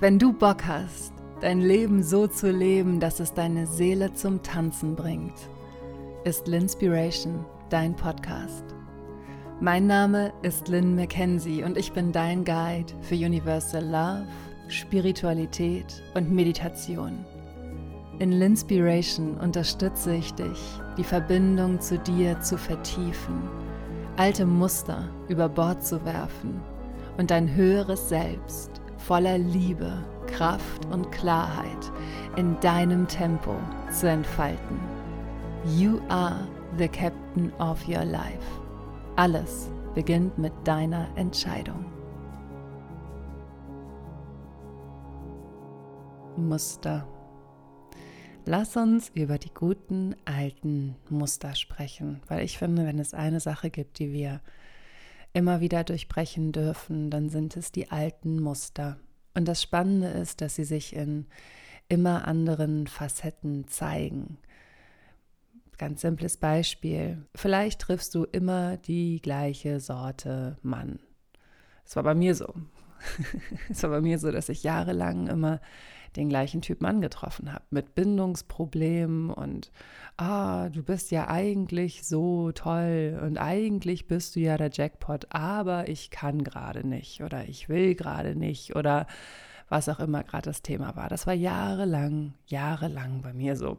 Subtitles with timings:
[0.00, 4.96] Wenn du Bock hast, dein Leben so zu leben, dass es deine Seele zum Tanzen
[4.96, 5.48] bringt,
[6.24, 8.64] ist Linspiration dein Podcast.
[9.60, 14.26] Mein Name ist Lynn McKenzie und ich bin dein Guide für Universal Love,
[14.66, 17.24] Spiritualität und Meditation.
[18.18, 20.60] In Linspiration unterstütze ich dich,
[20.96, 23.42] die Verbindung zu dir zu vertiefen,
[24.16, 26.60] alte Muster über Bord zu werfen
[27.18, 28.71] und dein höheres Selbst
[29.06, 29.92] voller Liebe,
[30.26, 31.92] Kraft und Klarheit
[32.36, 33.56] in deinem Tempo
[33.90, 34.80] zu entfalten.
[35.76, 36.46] You are
[36.78, 38.60] the captain of your life.
[39.16, 41.84] Alles beginnt mit deiner Entscheidung.
[46.36, 47.06] Muster.
[48.44, 53.70] Lass uns über die guten alten Muster sprechen, weil ich finde, wenn es eine Sache
[53.70, 54.40] gibt, die wir
[55.32, 58.98] immer wieder durchbrechen dürfen, dann sind es die alten Muster.
[59.34, 61.26] Und das Spannende ist, dass sie sich in
[61.88, 64.38] immer anderen Facetten zeigen.
[65.78, 67.26] Ganz simples Beispiel.
[67.34, 71.00] Vielleicht triffst du immer die gleiche Sorte Mann.
[71.84, 72.54] Es war bei mir so.
[73.70, 75.60] Es war bei mir so, dass ich jahrelang immer
[76.16, 79.72] den gleichen Typ Mann getroffen habe, mit Bindungsproblemen und,
[80.18, 85.88] ah, du bist ja eigentlich so toll und eigentlich bist du ja der Jackpot, aber
[85.88, 89.06] ich kann gerade nicht oder ich will gerade nicht oder
[89.68, 91.08] was auch immer gerade das Thema war.
[91.08, 93.78] Das war jahrelang, jahrelang bei mir so.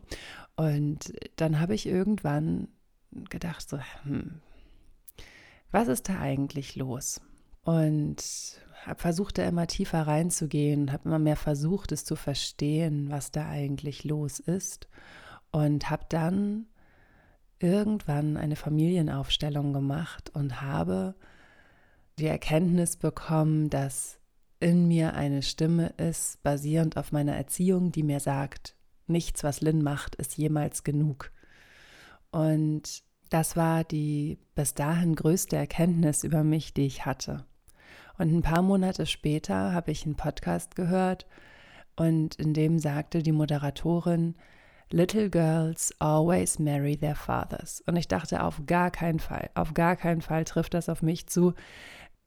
[0.55, 2.67] Und dann habe ich irgendwann
[3.30, 4.41] gedacht, so, hm,
[5.71, 7.21] was ist da eigentlich los?
[7.63, 8.23] Und
[8.86, 13.48] habe versucht, da immer tiefer reinzugehen, habe immer mehr versucht, es zu verstehen, was da
[13.48, 14.88] eigentlich los ist.
[15.52, 16.66] Und habe dann
[17.59, 21.16] irgendwann eine Familienaufstellung gemacht und habe
[22.20, 24.20] die Erkenntnis bekommen, dass
[24.59, 28.76] in mir eine Stimme ist, basierend auf meiner Erziehung, die mir sagt,
[29.08, 31.31] nichts, was Lynn macht, ist jemals genug.
[32.31, 37.45] Und das war die bis dahin größte Erkenntnis über mich, die ich hatte.
[38.17, 41.25] Und ein paar Monate später habe ich einen Podcast gehört
[41.95, 44.35] und in dem sagte die Moderatorin,
[44.89, 47.81] Little girls always marry their fathers.
[47.87, 51.25] Und ich dachte, auf gar keinen Fall, auf gar keinen Fall trifft das auf mich
[51.27, 51.53] zu,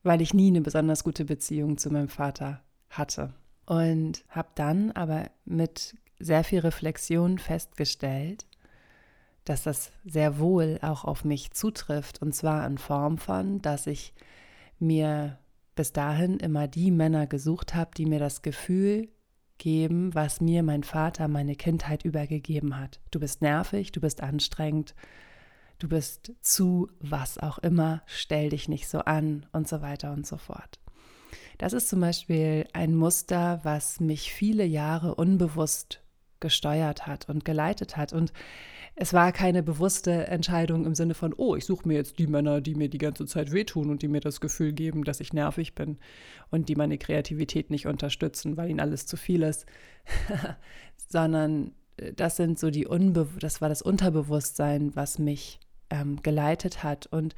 [0.03, 3.33] weil ich nie eine besonders gute Beziehung zu meinem Vater hatte.
[3.65, 8.45] Und habe dann aber mit sehr viel Reflexion festgestellt,
[9.45, 12.21] dass das sehr wohl auch auf mich zutrifft.
[12.21, 14.13] Und zwar in Form von, dass ich
[14.79, 15.37] mir
[15.77, 19.07] bis dahin immer die Männer gesucht habe, die mir das Gefühl
[19.57, 22.99] geben, was mir mein Vater meine Kindheit übergegeben hat.
[23.11, 24.93] Du bist nervig, du bist anstrengend,
[25.79, 30.27] du bist zu was auch immer, stell dich nicht so an und so weiter und
[30.27, 30.79] so fort.
[31.57, 36.01] Das ist zum Beispiel ein Muster, was mich viele Jahre unbewusst
[36.39, 38.13] gesteuert hat und geleitet hat.
[38.13, 38.31] Und
[38.99, 42.61] es war keine bewusste Entscheidung im Sinne von, oh, ich suche mir jetzt die Männer,
[42.61, 45.75] die mir die ganze Zeit wehtun und die mir das Gefühl geben, dass ich nervig
[45.75, 45.99] bin
[46.49, 49.67] und die meine Kreativität nicht unterstützen, weil ihnen alles zu viel ist,
[51.07, 55.59] sondern äh, das sind so die Unbe das war das Unterbewusstsein, was mich
[55.91, 57.05] ähm, geleitet hat.
[57.05, 57.35] Und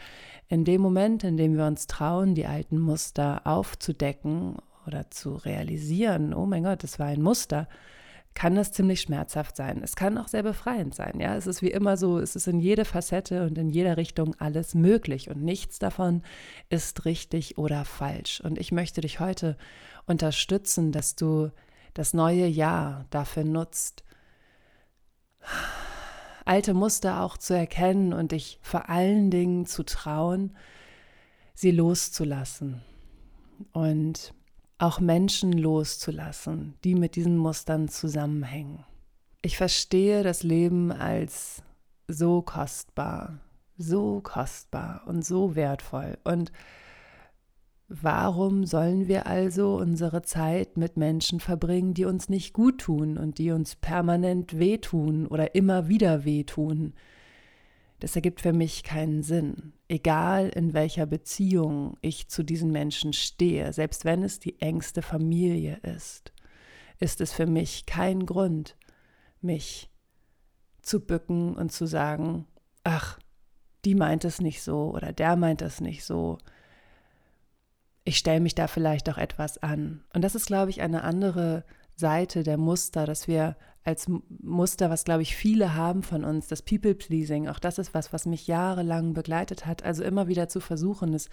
[0.48, 4.56] in dem Moment, in dem wir uns trauen, die alten Muster aufzudecken
[4.88, 7.68] oder zu realisieren, oh mein Gott, das war ein Muster,
[8.40, 9.82] kann das ziemlich schmerzhaft sein.
[9.84, 11.20] Es kann auch sehr befreiend sein.
[11.20, 14.34] Ja, es ist wie immer so, es ist in jede Facette und in jeder Richtung
[14.40, 16.24] alles möglich und nichts davon
[16.70, 18.40] ist richtig oder falsch.
[18.40, 19.58] Und ich möchte dich heute
[20.06, 21.52] unterstützen, dass du
[21.94, 24.06] das neue Jahr dafür nutzt,
[26.46, 30.56] alte Muster auch zu erkennen und dich vor allen Dingen zu trauen,
[31.56, 32.84] sie loszulassen.
[33.74, 34.34] Und
[34.80, 38.86] auch Menschen loszulassen, die mit diesen Mustern zusammenhängen.
[39.42, 41.62] Ich verstehe das Leben als
[42.08, 43.40] so kostbar,
[43.78, 46.18] so kostbar und so wertvoll.
[46.24, 46.52] Und
[47.88, 53.38] warum sollen wir also unsere Zeit mit Menschen verbringen, die uns nicht gut tun und
[53.38, 56.94] die uns permanent wehtun oder immer wieder wehtun?
[58.00, 59.74] Das ergibt für mich keinen Sinn.
[59.88, 65.78] Egal in welcher Beziehung ich zu diesen Menschen stehe, selbst wenn es die engste Familie
[65.84, 66.32] ist,
[67.00, 68.78] ist es für mich kein Grund,
[69.42, 69.90] mich
[70.82, 72.48] zu bücken und zu sagen,
[72.84, 73.20] ach,
[73.86, 76.38] die meint es nicht so oder der meint es nicht so.
[78.04, 80.04] Ich stelle mich da vielleicht auch etwas an.
[80.14, 84.08] Und das ist, glaube ich, eine andere Seite der Muster, dass wir als
[84.42, 88.26] Muster, was glaube ich viele haben von uns, das People-Pleasing, auch das ist was, was
[88.26, 89.84] mich jahrelang begleitet hat.
[89.84, 91.30] Also immer wieder zu versuchen, es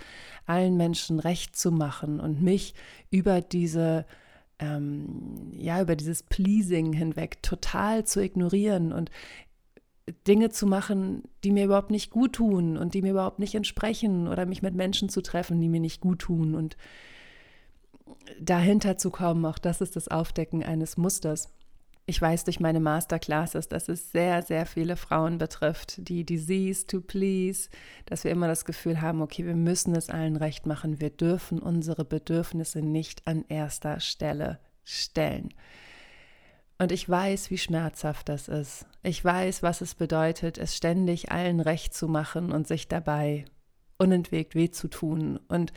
[0.47, 2.75] allen Menschen recht zu machen und mich
[3.11, 4.07] über diese
[4.59, 9.11] ähm, ja, über dieses Pleasing hinweg total zu ignorieren und
[10.27, 14.29] Dinge zu machen, die mir überhaupt nicht gut tun und die mir überhaupt nicht entsprechen
[14.29, 16.77] oder mich mit Menschen zu treffen, die mir nicht gut tun und
[18.41, 21.53] dahinter zu kommen, auch das ist das Aufdecken eines Musters.
[22.09, 27.01] Ich weiß durch meine Masterclasses, dass es sehr, sehr viele Frauen betrifft, die Disease to
[27.01, 27.69] Please,
[28.07, 31.59] dass wir immer das Gefühl haben, okay, wir müssen es allen recht machen, wir dürfen
[31.59, 35.53] unsere Bedürfnisse nicht an erster Stelle stellen.
[36.79, 38.87] Und ich weiß, wie schmerzhaft das ist.
[39.03, 43.47] Ich weiß, was es bedeutet, es ständig allen recht zu machen und sich dabei
[43.99, 45.73] unentwegt weh zu tun und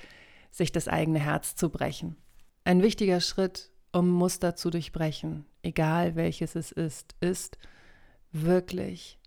[0.52, 2.18] sich das eigene Herz zu brechen.
[2.66, 7.58] Ein wichtiger Schritt, um Muster zu durchbrechen, egal welches es ist, ist
[8.32, 9.20] wirklich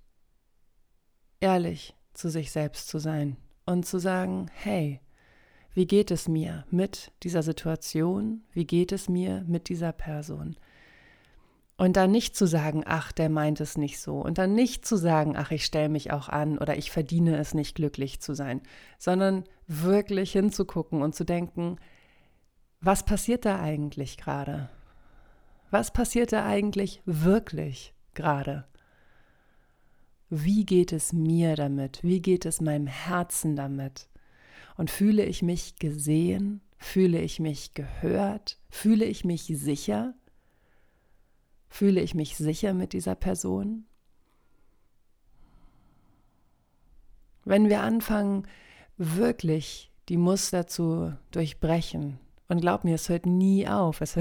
[1.41, 3.37] ehrlich zu sich selbst zu sein
[3.67, 5.01] und zu sagen, hey,
[5.75, 8.45] wie geht es mir mit dieser Situation?
[8.53, 10.57] Wie geht es mir mit dieser Person?
[11.79, 14.21] Und dann nicht zu sagen, ach, der meint es nicht so.
[14.21, 17.55] Und dann nicht zu sagen, ach, ich stelle mich auch an oder ich verdiene es
[17.55, 18.61] nicht, glücklich zu sein,
[18.99, 21.79] sondern wirklich hinzugucken und zu denken,
[22.83, 24.69] was passiert da eigentlich gerade?
[25.71, 28.67] Was passiert da eigentlich wirklich gerade?
[30.29, 32.03] Wie geht es mir damit?
[32.03, 34.09] Wie geht es meinem Herzen damit?
[34.77, 36.61] Und fühle ich mich gesehen?
[36.77, 38.59] Fühle ich mich gehört?
[38.69, 40.15] Fühle ich mich sicher?
[41.69, 43.87] Fühle ich mich sicher mit dieser Person?
[47.45, 48.47] Wenn wir anfangen,
[48.97, 52.19] wirklich die Muster zu durchbrechen,
[52.53, 54.19] und glaub mir, es hört nie auf, es,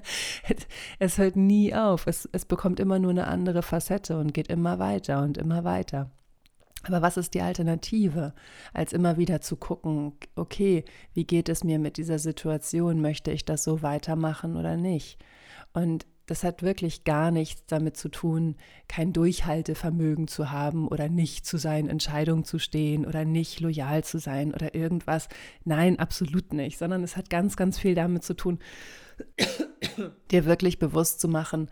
[0.98, 4.78] es hört nie auf, es, es bekommt immer nur eine andere Facette und geht immer
[4.78, 6.10] weiter und immer weiter.
[6.84, 8.32] Aber was ist die Alternative,
[8.72, 10.84] als immer wieder zu gucken, okay,
[11.14, 13.00] wie geht es mir mit dieser Situation?
[13.00, 15.18] Möchte ich das so weitermachen oder nicht?
[15.72, 18.56] Und das hat wirklich gar nichts damit zu tun,
[18.88, 24.18] kein Durchhaltevermögen zu haben oder nicht zu seinen Entscheidungen zu stehen oder nicht loyal zu
[24.18, 25.28] sein oder irgendwas.
[25.64, 28.58] Nein, absolut nicht, sondern es hat ganz, ganz viel damit zu tun,
[30.30, 31.70] dir wirklich bewusst zu machen,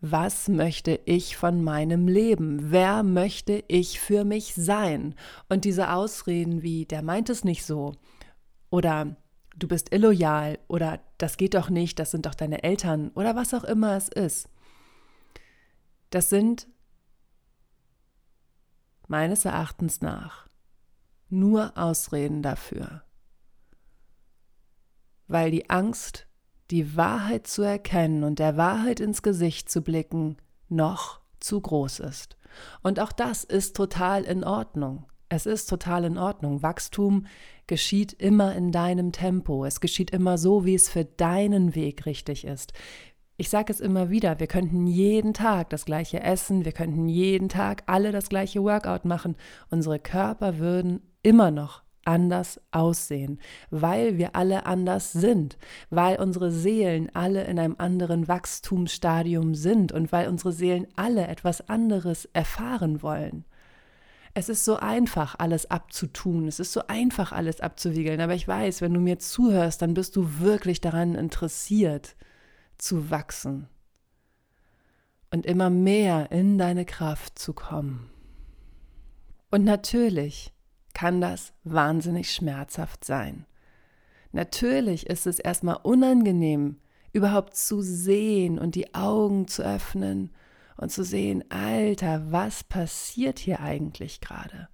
[0.00, 2.72] was möchte ich von meinem Leben?
[2.72, 5.14] Wer möchte ich für mich sein?
[5.48, 7.94] Und diese Ausreden wie, der meint es nicht so
[8.68, 9.16] oder
[9.56, 13.54] du bist illoyal oder das geht doch nicht, das sind doch deine Eltern oder was
[13.54, 14.48] auch immer es ist.
[16.10, 16.68] Das sind
[19.08, 20.48] meines Erachtens nach
[21.28, 23.02] nur Ausreden dafür,
[25.28, 26.26] weil die Angst,
[26.70, 30.36] die Wahrheit zu erkennen und der Wahrheit ins Gesicht zu blicken,
[30.68, 32.36] noch zu groß ist.
[32.82, 35.06] Und auch das ist total in Ordnung.
[35.34, 36.62] Es ist total in Ordnung.
[36.62, 37.24] Wachstum
[37.66, 39.64] geschieht immer in deinem Tempo.
[39.64, 42.74] Es geschieht immer so, wie es für deinen Weg richtig ist.
[43.38, 47.48] Ich sage es immer wieder, wir könnten jeden Tag das gleiche essen, wir könnten jeden
[47.48, 49.36] Tag alle das gleiche Workout machen.
[49.70, 53.40] Unsere Körper würden immer noch anders aussehen,
[53.70, 55.56] weil wir alle anders sind,
[55.88, 61.70] weil unsere Seelen alle in einem anderen Wachstumsstadium sind und weil unsere Seelen alle etwas
[61.70, 63.46] anderes erfahren wollen.
[64.34, 66.48] Es ist so einfach, alles abzutun.
[66.48, 68.20] Es ist so einfach, alles abzuwiegeln.
[68.20, 72.16] Aber ich weiß, wenn du mir zuhörst, dann bist du wirklich daran interessiert,
[72.78, 73.68] zu wachsen
[75.30, 78.10] und immer mehr in deine Kraft zu kommen.
[79.50, 80.52] Und natürlich
[80.94, 83.46] kann das wahnsinnig schmerzhaft sein.
[84.32, 86.78] Natürlich ist es erstmal unangenehm,
[87.12, 90.30] überhaupt zu sehen und die Augen zu öffnen
[90.76, 94.68] und zu sehen, Alter, was passiert hier eigentlich gerade?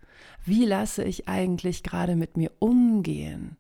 [0.45, 3.57] Wie lasse ich eigentlich gerade mit mir umgehen?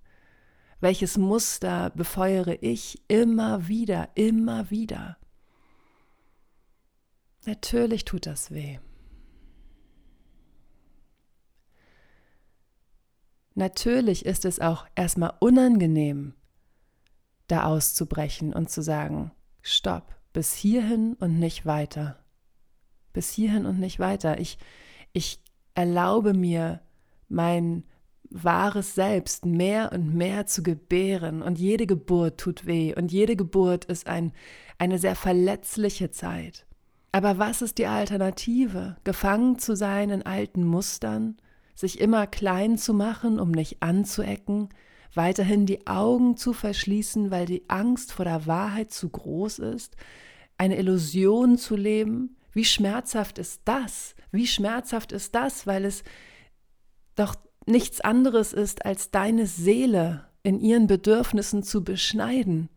[0.80, 5.16] Welches Muster befeuere ich immer wieder, immer wieder?
[7.46, 8.78] Natürlich tut das weh.
[13.54, 16.34] Natürlich ist es auch erstmal unangenehm,
[17.48, 22.24] da auszubrechen und zu sagen, stopp, bis hierhin und nicht weiter
[23.18, 24.38] bis hierhin und nicht weiter.
[24.38, 24.58] Ich,
[25.12, 25.40] ich
[25.74, 26.82] erlaube mir,
[27.28, 27.82] mein
[28.30, 31.42] wahres Selbst mehr und mehr zu gebären.
[31.42, 34.30] Und jede Geburt tut weh und jede Geburt ist ein,
[34.78, 36.64] eine sehr verletzliche Zeit.
[37.10, 38.94] Aber was ist die Alternative?
[39.02, 41.38] Gefangen zu sein in alten Mustern,
[41.74, 44.68] sich immer klein zu machen, um nicht anzuecken,
[45.12, 49.96] weiterhin die Augen zu verschließen, weil die Angst vor der Wahrheit zu groß ist,
[50.56, 54.14] eine Illusion zu leben, wie schmerzhaft ist das?
[54.30, 56.02] Wie schmerzhaft ist das, weil es
[57.14, 57.34] doch
[57.66, 62.70] nichts anderes ist, als deine Seele in ihren Bedürfnissen zu beschneiden.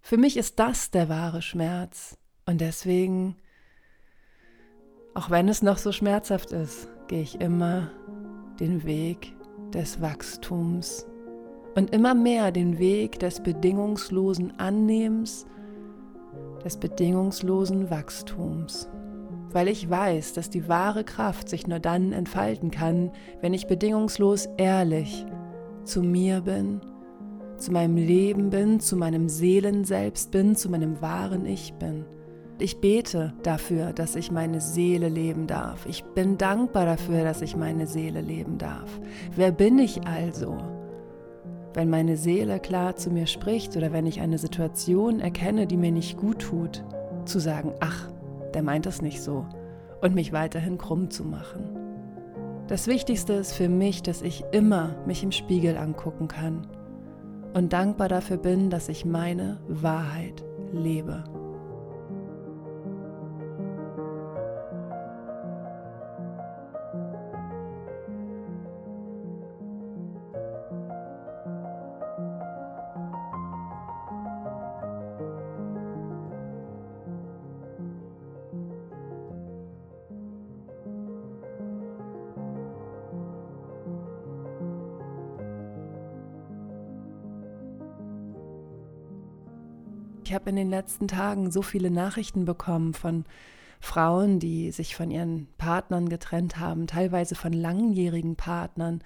[0.00, 2.16] Für mich ist das der wahre Schmerz.
[2.46, 3.36] Und deswegen,
[5.14, 7.90] auch wenn es noch so schmerzhaft ist, gehe ich immer
[8.60, 9.34] den Weg
[9.74, 11.06] des Wachstums
[11.74, 15.44] und immer mehr den Weg des bedingungslosen Annehmens,
[16.66, 18.88] des bedingungslosen Wachstums.
[19.52, 24.48] Weil ich weiß, dass die wahre Kraft sich nur dann entfalten kann, wenn ich bedingungslos
[24.56, 25.24] ehrlich
[25.84, 26.80] zu mir bin,
[27.56, 32.04] zu meinem Leben bin, zu meinem Seelenselbst bin, zu meinem wahren Ich bin.
[32.58, 35.86] Ich bete dafür, dass ich meine Seele leben darf.
[35.86, 38.90] Ich bin dankbar dafür, dass ich meine Seele leben darf.
[39.36, 40.75] Wer bin ich also?
[41.76, 45.92] Wenn meine Seele klar zu mir spricht oder wenn ich eine Situation erkenne, die mir
[45.92, 46.82] nicht gut tut,
[47.26, 48.08] zu sagen, ach,
[48.54, 49.44] der meint es nicht so
[50.00, 51.76] und mich weiterhin krumm zu machen.
[52.66, 56.66] Das Wichtigste ist für mich, dass ich immer mich im Spiegel angucken kann
[57.52, 60.42] und dankbar dafür bin, dass ich meine Wahrheit
[60.72, 61.24] lebe.
[90.26, 93.24] Ich habe in den letzten Tagen so viele Nachrichten bekommen von
[93.78, 99.04] Frauen, die sich von ihren Partnern getrennt haben, teilweise von langjährigen Partnern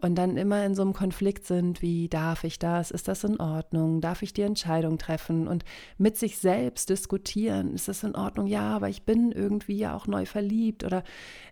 [0.00, 3.38] und dann immer in so einem Konflikt sind, wie darf ich das, ist das in
[3.38, 5.46] Ordnung, darf ich die Entscheidung treffen?
[5.46, 5.64] Und
[5.96, 10.08] mit sich selbst diskutieren, ist das in Ordnung, ja, aber ich bin irgendwie ja auch
[10.08, 11.04] neu verliebt oder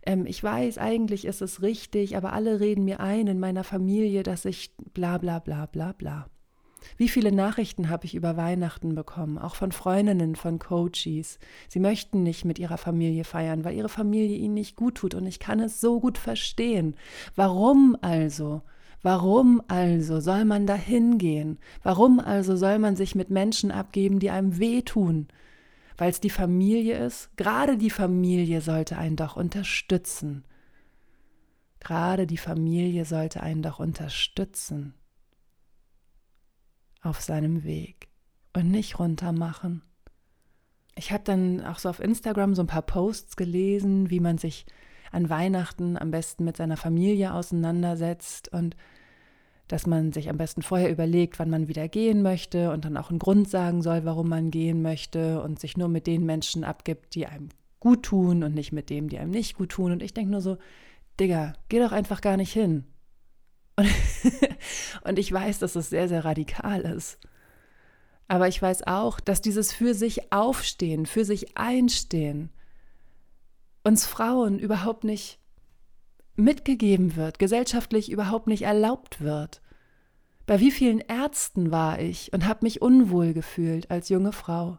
[0.05, 4.25] ähm, ich weiß, eigentlich ist es richtig, aber alle reden mir ein in meiner Familie,
[4.25, 6.27] dass ich bla bla bla bla bla.
[6.97, 11.39] Wie viele Nachrichten habe ich über Weihnachten bekommen, auch von Freundinnen, von Coaches.
[11.69, 15.15] Sie möchten nicht mit ihrer Familie feiern, weil ihre Familie ihnen nicht gut tut.
[15.15, 16.97] Und ich kann es so gut verstehen.
[17.35, 18.63] Warum also?
[19.03, 21.59] Warum also soll man da hingehen?
[21.83, 25.29] Warum also soll man sich mit Menschen abgeben, die einem wehtun?
[25.99, 27.31] Weil es die Familie ist?
[27.37, 30.45] Gerade die Familie sollte einen doch unterstützen.
[31.81, 34.95] Gerade die Familie sollte einen doch unterstützen
[37.07, 38.09] auf seinem Weg
[38.55, 39.83] und nicht runtermachen.
[40.95, 44.67] Ich habe dann auch so auf Instagram so ein paar Posts gelesen, wie man sich
[45.13, 48.77] an Weihnachten am besten mit seiner Familie auseinandersetzt und
[49.69, 53.11] dass man sich am besten vorher überlegt, wann man wieder gehen möchte und dann auch
[53.11, 57.15] einen Grund sagen soll, warum man gehen möchte und sich nur mit den Menschen abgibt,
[57.15, 57.49] die einem
[57.81, 59.93] gut tun und nicht mit dem, die einem nicht gut tun.
[59.93, 60.57] Und ich denke nur so,
[61.19, 62.85] Digga, geh doch einfach gar nicht hin.
[63.77, 63.89] Und,
[65.05, 67.19] und ich weiß, dass es sehr, sehr radikal ist.
[68.29, 72.51] Aber ich weiß auch, dass dieses für sich aufstehen, für sich einstehen,
[73.85, 75.39] uns Frauen überhaupt nicht
[76.35, 79.63] mitgegeben wird, gesellschaftlich überhaupt nicht erlaubt wird.
[80.45, 84.79] Bei wie vielen Ärzten war ich und habe mich unwohl gefühlt als junge Frau.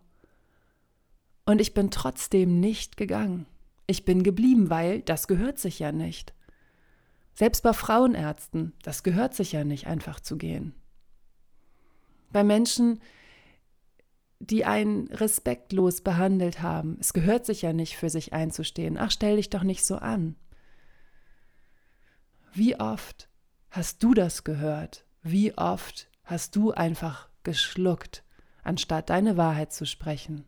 [1.45, 3.45] Und ich bin trotzdem nicht gegangen.
[3.85, 6.33] Ich bin geblieben, weil das gehört sich ja nicht.
[7.37, 10.73] Selbst bei Frauenärzten, das gehört sich ja nicht einfach zu gehen.
[12.31, 12.99] Bei Menschen,
[14.39, 18.97] die einen respektlos behandelt haben, es gehört sich ja nicht für sich einzustehen.
[18.97, 20.35] Ach, stell dich doch nicht so an.
[22.53, 23.29] Wie oft
[23.69, 25.05] hast du das gehört?
[25.21, 28.23] Wie oft hast du einfach geschluckt,
[28.63, 30.45] anstatt deine Wahrheit zu sprechen?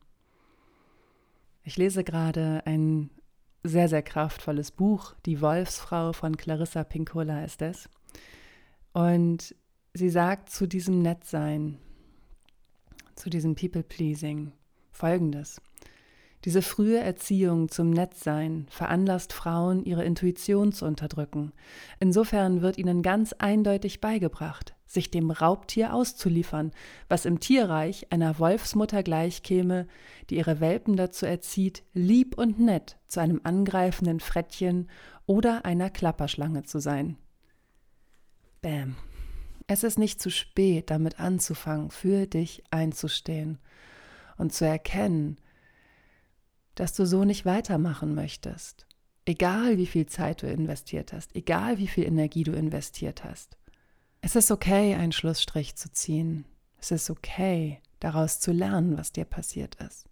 [1.62, 3.12] Ich lese gerade ein
[3.64, 5.14] sehr, sehr kraftvolles Buch.
[5.26, 7.90] Die Wolfsfrau von Clarissa Pinkola ist es.
[8.94, 9.56] Und
[9.94, 11.78] sie sagt zu diesem Nettsein,
[13.16, 14.54] zu diesem People-Pleasing
[14.92, 15.62] folgendes.
[16.46, 21.52] Diese frühe Erziehung zum Nettsein veranlasst Frauen, ihre Intuition zu unterdrücken.
[22.00, 26.72] Insofern wird ihnen ganz eindeutig beigebracht, sich dem Raubtier auszuliefern,
[27.08, 29.88] was im Tierreich einer Wolfsmutter gleichkäme,
[30.30, 34.90] die ihre Welpen dazu erzieht, lieb und nett zu einem angreifenden Frettchen
[35.28, 37.18] oder einer Klapperschlange zu sein.
[38.62, 38.96] Bäm.
[39.68, 43.60] Es ist nicht zu spät, damit anzufangen, für dich einzustehen
[44.38, 45.38] und zu erkennen,
[46.74, 48.88] dass du so nicht weitermachen möchtest.
[49.26, 53.59] Egal wie viel Zeit du investiert hast, egal wie viel Energie du investiert hast.
[54.22, 56.46] Es ist okay, einen Schlussstrich zu ziehen.
[56.78, 60.10] Es ist okay, daraus zu lernen, was dir passiert ist.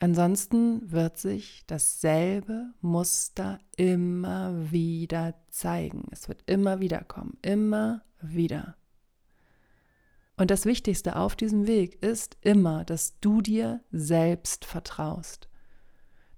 [0.00, 6.08] Ansonsten wird sich dasselbe Muster immer wieder zeigen.
[6.10, 8.76] Es wird immer wieder kommen, immer wieder.
[10.38, 15.50] Und das Wichtigste auf diesem Weg ist immer, dass du dir selbst vertraust.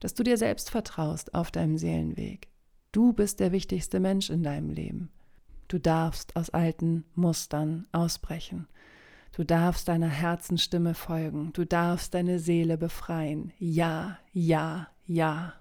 [0.00, 2.48] Dass du dir selbst vertraust auf deinem Seelenweg.
[2.90, 5.12] Du bist der wichtigste Mensch in deinem Leben.
[5.72, 8.68] Du darfst aus alten Mustern ausbrechen.
[9.34, 11.50] Du darfst deiner Herzensstimme folgen.
[11.54, 13.52] Du darfst deine Seele befreien.
[13.58, 15.54] Ja, ja, ja.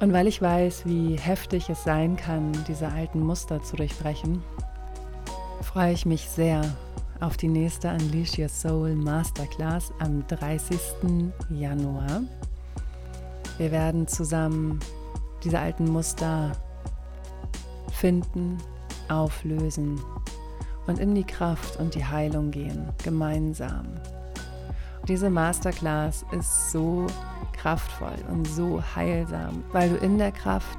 [0.00, 4.42] Und weil ich weiß, wie heftig es sein kann, diese alten Muster zu durchbrechen,
[5.62, 6.62] freue ich mich sehr
[7.20, 10.80] auf die nächste Unleash Your Soul Masterclass am 30.
[11.48, 12.22] Januar.
[13.56, 14.80] Wir werden zusammen
[15.46, 16.50] diese alten Muster
[17.92, 18.58] finden,
[19.08, 20.00] auflösen
[20.88, 23.86] und in die Kraft und die Heilung gehen, gemeinsam.
[25.06, 27.06] Diese Masterclass ist so
[27.52, 30.78] kraftvoll und so heilsam, weil du in der Kraft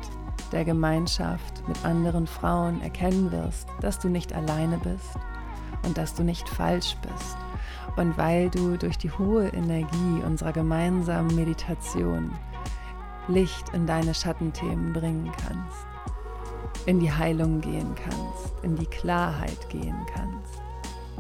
[0.52, 5.18] der Gemeinschaft mit anderen Frauen erkennen wirst, dass du nicht alleine bist
[5.84, 7.38] und dass du nicht falsch bist.
[7.96, 12.34] Und weil du durch die hohe Energie unserer gemeinsamen Meditation
[13.28, 15.86] Licht in deine Schattenthemen bringen kannst,
[16.86, 20.62] in die Heilung gehen kannst, in die Klarheit gehen kannst.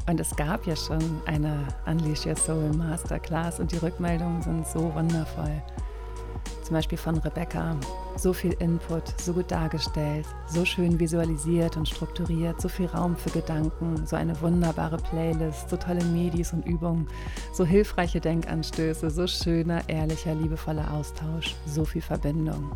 [0.10, 4.94] Und es gab ja schon eine Unleash Your Soul Masterclass und die Rückmeldungen sind so
[4.96, 5.62] wundervoll.
[6.68, 7.78] Zum Beispiel von Rebecca.
[8.18, 13.30] So viel Input, so gut dargestellt, so schön visualisiert und strukturiert, so viel Raum für
[13.30, 17.08] Gedanken, so eine wunderbare Playlist, so tolle Medis und Übungen,
[17.54, 22.76] so hilfreiche Denkanstöße, so schöner, ehrlicher, liebevoller Austausch, so viel Verbindung.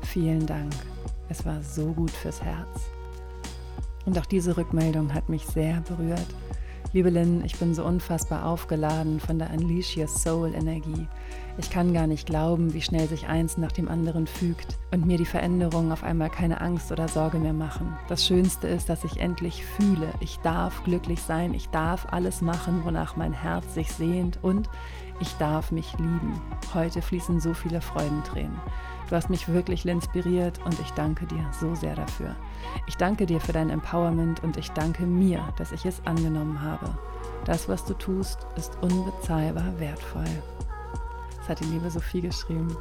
[0.00, 0.72] Vielen Dank.
[1.28, 2.86] Es war so gut fürs Herz.
[4.06, 6.28] Und auch diese Rückmeldung hat mich sehr berührt.
[6.92, 11.06] Liebe Lynn, ich bin so unfassbar aufgeladen von der Unleash Your Soul Energie.
[11.56, 15.16] Ich kann gar nicht glauben, wie schnell sich eins nach dem anderen fügt und mir
[15.16, 17.96] die Veränderungen auf einmal keine Angst oder Sorge mehr machen.
[18.08, 22.82] Das Schönste ist, dass ich endlich fühle, ich darf glücklich sein, ich darf alles machen,
[22.84, 24.68] wonach mein Herz sich sehnt und
[25.20, 26.40] ich darf mich lieben.
[26.74, 28.58] Heute fließen so viele Freudentränen.
[29.10, 32.36] Du hast mich wirklich inspiriert und ich danke dir so sehr dafür.
[32.86, 36.88] Ich danke dir für dein Empowerment und ich danke mir, dass ich es angenommen habe.
[37.44, 40.22] Das, was du tust, ist unbezahlbar wertvoll.
[41.36, 42.76] Das hat die liebe Sophie geschrieben.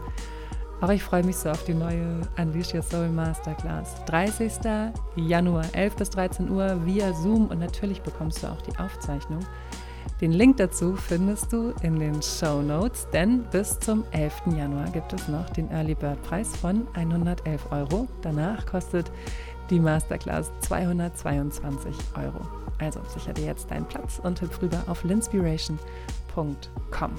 [0.81, 4.05] Aber ich freue mich so auf die neue Unleash Your Soul Masterclass.
[4.05, 4.51] 30.
[5.15, 9.39] Januar, 11 bis 13 Uhr via Zoom und natürlich bekommst du auch die Aufzeichnung.
[10.21, 14.41] Den Link dazu findest du in den Show Notes, denn bis zum 11.
[14.57, 18.07] Januar gibt es noch den Early Bird Preis von 111 Euro.
[18.21, 19.09] Danach kostet
[19.69, 22.41] die Masterclass 222 Euro.
[22.79, 27.12] Also sicher dir jetzt deinen Platz und hüpf rüber auf linspiration.com.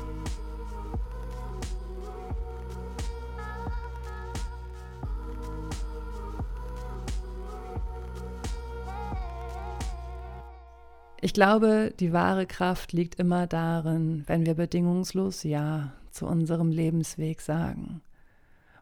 [11.22, 17.42] Ich glaube, die wahre Kraft liegt immer darin, wenn wir bedingungslos Ja zu unserem Lebensweg
[17.42, 18.00] sagen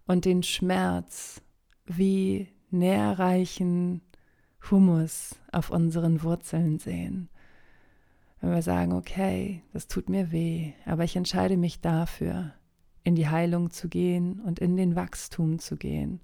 [0.06, 1.42] und den Schmerz
[1.86, 4.02] wie nährreichen
[4.70, 7.28] Humus auf unseren Wurzeln sehen.
[8.40, 12.52] Wenn wir sagen, okay, das tut mir weh, aber ich entscheide mich dafür,
[13.02, 16.20] in die Heilung zu gehen und in den Wachstum zu gehen.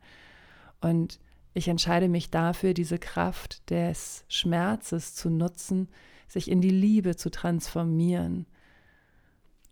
[0.80, 1.18] Und
[1.54, 5.88] ich entscheide mich dafür, diese Kraft des Schmerzes zu nutzen,
[6.26, 8.46] sich in die Liebe zu transformieren,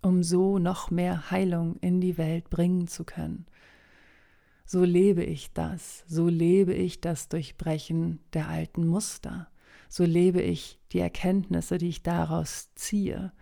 [0.01, 3.47] um so noch mehr Heilung in die Welt bringen zu können.
[4.65, 9.49] So lebe ich das, so lebe ich das Durchbrechen der alten Muster,
[9.89, 13.33] so lebe ich die Erkenntnisse, die ich daraus ziehe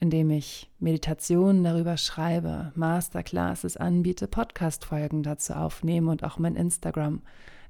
[0.00, 7.22] indem ich Meditationen darüber schreibe, Masterclasses anbiete, Podcast-Folgen dazu aufnehme und auch mein Instagram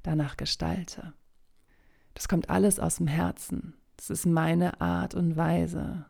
[0.05, 1.13] danach gestalte.
[2.15, 3.75] Das kommt alles aus dem Herzen.
[3.97, 6.07] Das ist meine Art und Weise,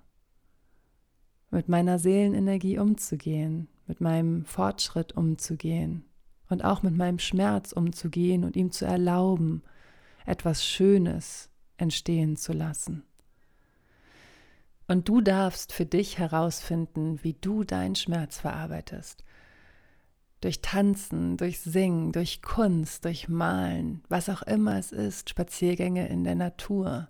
[1.50, 6.04] mit meiner Seelenenergie umzugehen, mit meinem Fortschritt umzugehen
[6.48, 9.62] und auch mit meinem Schmerz umzugehen und ihm zu erlauben,
[10.26, 13.04] etwas Schönes entstehen zu lassen.
[14.90, 19.22] Und du darfst für dich herausfinden, wie du deinen Schmerz verarbeitest.
[20.40, 26.24] Durch Tanzen, durch Singen, durch Kunst, durch Malen, was auch immer es ist, Spaziergänge in
[26.24, 27.09] der Natur.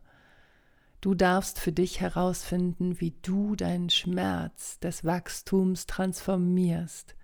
[1.01, 7.14] Du darfst für dich herausfinden, wie du deinen Schmerz des Wachstums transformierst.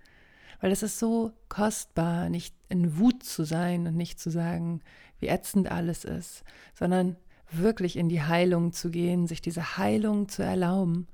[0.59, 4.81] Weil es ist so kostbar, nicht in Wut zu sein und nicht zu sagen,
[5.19, 6.43] wie ätzend alles ist,
[6.73, 7.15] sondern
[7.51, 11.07] wirklich in die Heilung zu gehen, sich diese Heilung zu erlauben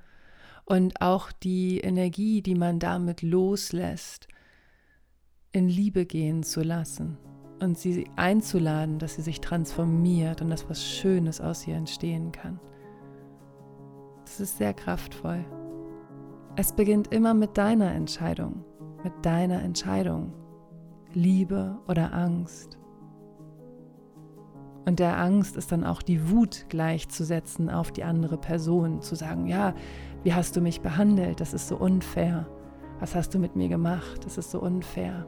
[0.65, 4.28] und auch die Energie, die man damit loslässt,
[5.52, 7.17] in Liebe gehen zu lassen
[7.60, 12.60] und sie einzuladen, dass sie sich transformiert und dass was Schönes aus ihr entstehen kann.
[14.26, 15.46] Das ist sehr kraftvoll.
[16.56, 18.63] Es beginnt immer mit deiner Entscheidung,
[19.04, 20.34] mit deiner Entscheidung.
[21.13, 22.80] Liebe oder Angst.
[24.86, 29.48] Und der Angst ist dann auch die Wut gleichzusetzen auf die andere Person, zu sagen,
[29.48, 29.74] ja,
[30.24, 31.39] wie hast du mich behandelt?
[31.39, 32.48] Das ist so unfair.
[33.00, 34.26] Was hast du mit mir gemacht?
[34.26, 35.26] Das ist so unfair.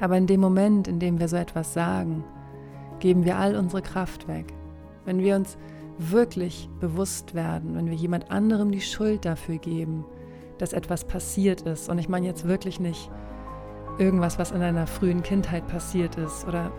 [0.00, 2.24] Aber in dem Moment, in dem wir so etwas sagen,
[3.00, 4.52] geben wir all unsere Kraft weg.
[5.04, 5.58] Wenn wir uns
[5.98, 10.04] wirklich bewusst werden, wenn wir jemand anderem die Schuld dafür geben,
[10.56, 13.10] dass etwas passiert ist, und ich meine jetzt wirklich nicht
[13.98, 16.72] irgendwas, was in deiner frühen Kindheit passiert ist oder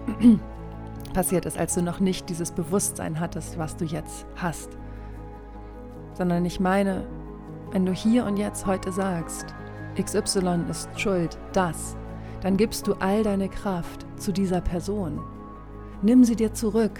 [1.13, 4.77] passiert ist, als du noch nicht dieses Bewusstsein hattest, was du jetzt hast,
[6.13, 7.05] sondern ich meine,
[7.71, 9.45] wenn du hier und jetzt heute sagst,
[9.99, 11.95] XY ist schuld, das,
[12.41, 15.19] dann gibst du all deine Kraft zu dieser Person.
[16.01, 16.99] Nimm sie dir zurück.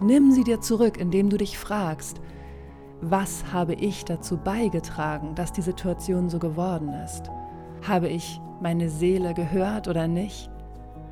[0.00, 2.20] Nimm sie dir zurück, indem du dich fragst,
[3.00, 7.30] was habe ich dazu beigetragen, dass die Situation so geworden ist?
[7.86, 10.50] Habe ich meine Seele gehört oder nicht?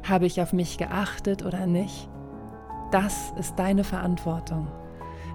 [0.09, 2.09] Habe ich auf mich geachtet oder nicht?
[2.91, 4.67] Das ist deine Verantwortung.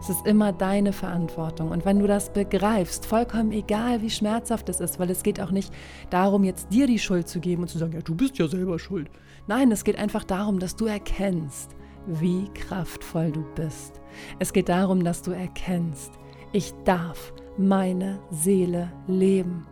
[0.01, 1.71] Es ist immer deine Verantwortung.
[1.71, 5.51] Und wenn du das begreifst, vollkommen egal, wie schmerzhaft es ist, weil es geht auch
[5.51, 5.73] nicht
[6.09, 8.77] darum, jetzt dir die Schuld zu geben und zu sagen, ja, du bist ja selber
[8.77, 9.09] schuld.
[9.47, 11.71] Nein, es geht einfach darum, dass du erkennst,
[12.07, 14.01] wie kraftvoll du bist.
[14.37, 16.11] Es geht darum, dass du erkennst,
[16.51, 19.65] ich darf meine Seele leben.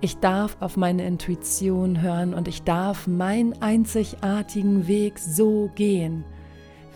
[0.00, 6.24] Ich darf auf meine Intuition hören und ich darf meinen einzigartigen Weg so gehen,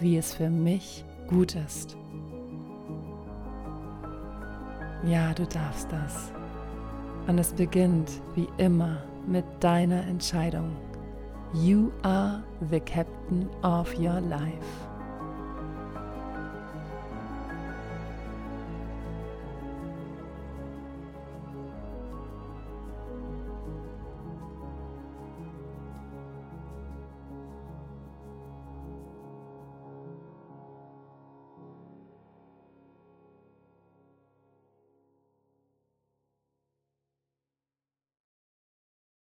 [0.00, 1.96] wie es für mich gut ist.
[5.04, 6.32] Ja, du darfst das.
[7.26, 10.70] Und es beginnt wie immer mit deiner Entscheidung.
[11.54, 14.87] You are the captain of your life.